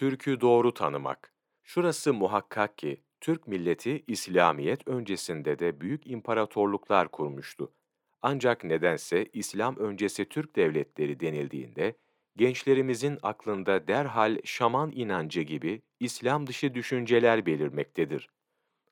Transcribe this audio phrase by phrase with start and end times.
[0.00, 1.34] Türk'ü doğru tanımak.
[1.62, 7.72] Şurası muhakkak ki, Türk milleti İslamiyet öncesinde de büyük imparatorluklar kurmuştu.
[8.22, 11.96] Ancak nedense İslam öncesi Türk devletleri denildiğinde,
[12.36, 18.30] gençlerimizin aklında derhal şaman inancı gibi İslam dışı düşünceler belirmektedir.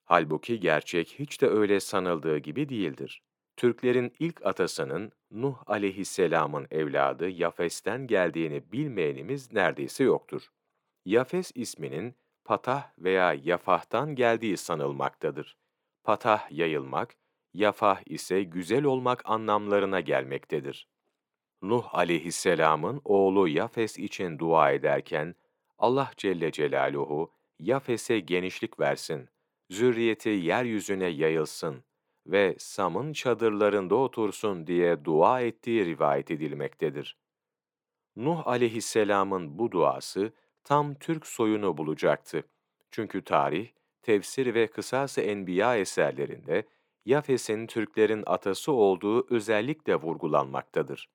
[0.05, 3.23] Halbuki gerçek hiç de öyle sanıldığı gibi değildir.
[3.57, 10.49] Türklerin ilk atasının Nuh aleyhisselamın evladı Yafes'ten geldiğini bilmeyenimiz neredeyse yoktur.
[11.09, 12.15] Yafes isminin
[12.45, 15.57] Patah veya Yafah'tan geldiği sanılmaktadır.
[16.05, 17.17] Patah yayılmak,
[17.55, 20.89] Yafah ise güzel olmak anlamlarına gelmektedir.
[21.63, 25.35] Nuh aleyhisselamın oğlu Yafes için dua ederken,
[25.79, 29.29] Allah Celle Celaluhu, Yafes'e genişlik versin,
[29.71, 31.85] zürriyeti yeryüzüne yayılsın
[32.27, 37.17] ve Sam'ın çadırlarında otursun diye dua ettiği rivayet edilmektedir.
[38.17, 40.33] Nuh aleyhisselamın bu duası,
[40.69, 42.45] tam Türk soyunu bulacaktı.
[42.91, 43.69] Çünkü tarih,
[44.03, 46.67] tefsir ve Kısas-ı Enbiya eserlerinde
[47.05, 51.09] Yafes'in Türklerin atası olduğu özellikle vurgulanmaktadır.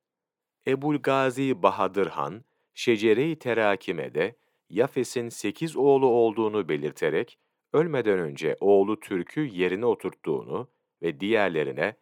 [0.68, 4.36] Ebul Gazi Bahadır Han, Şecere-i Terakime'de
[4.70, 7.40] Yafes'in sekiz oğlu olduğunu belirterek,
[7.74, 10.70] ölmeden önce oğlu Türk'ü yerine oturttuğunu
[11.02, 11.96] ve diğerlerine,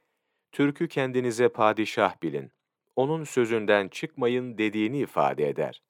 [0.52, 2.52] Türk'ü kendinize padişah bilin,
[2.96, 5.82] onun sözünden çıkmayın dediğini ifade eder.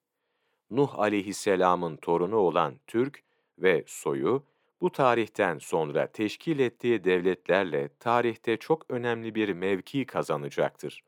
[0.71, 3.23] Nuh aleyhisselamın torunu olan Türk
[3.59, 4.43] ve soyu,
[4.81, 11.03] bu tarihten sonra teşkil ettiği devletlerle tarihte çok önemli bir mevki kazanacaktır.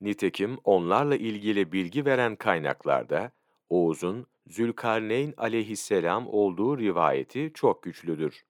[0.00, 3.32] Nitekim onlarla ilgili bilgi veren kaynaklarda
[3.68, 8.44] Oğuz'un Zülkarneyn aleyhisselam olduğu rivayeti çok güçlüdür.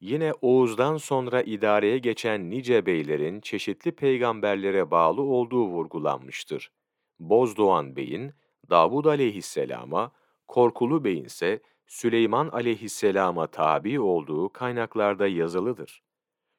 [0.00, 6.70] Yine Oğuz'dan sonra idareye geçen nice beylerin çeşitli peygamberlere bağlı olduğu vurgulanmıştır.
[7.20, 8.32] Bozdoğan Bey'in
[8.70, 10.12] Davud aleyhisselama,
[10.48, 16.02] Korkulu Bey'in ise Süleyman aleyhisselama tabi olduğu kaynaklarda yazılıdır.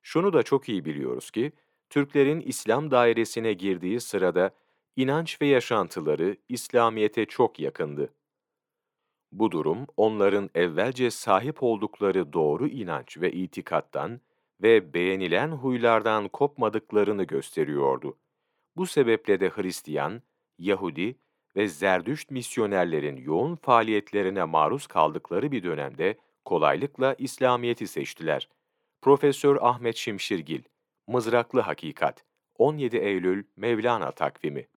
[0.01, 1.51] Şunu da çok iyi biliyoruz ki,
[1.89, 4.51] Türklerin İslam dairesine girdiği sırada
[4.95, 8.13] inanç ve yaşantıları İslamiyete çok yakındı.
[9.31, 14.21] Bu durum onların evvelce sahip oldukları doğru inanç ve itikattan
[14.61, 18.17] ve beğenilen huylardan kopmadıklarını gösteriyordu.
[18.75, 20.21] Bu sebeple de Hristiyan,
[20.57, 21.15] Yahudi
[21.57, 28.49] ve Zerdüşt misyonerlerin yoğun faaliyetlerine maruz kaldıkları bir dönemde kolaylıkla İslamiyet'i seçtiler.
[29.01, 30.63] Profesör Ahmet Şimşirgil,
[31.07, 32.25] Mızraklı Hakikat,
[32.57, 34.67] 17 Eylül Mevlana takvimi